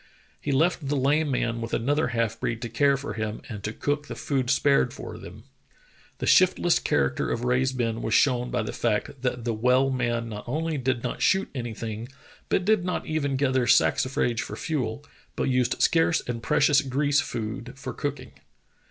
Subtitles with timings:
[0.41, 3.71] He left the lame man with another half breed to care for him and to
[3.71, 5.43] cook the food spared for them.
[6.17, 9.91] The shiftless char acter of Rae's men was shown by the fact that the well
[9.91, 12.07] man not only did not shoot anything
[12.49, 17.73] but did not even gather saxifrage for fuel, but used scarce and precious grease food
[17.77, 18.31] for cooking.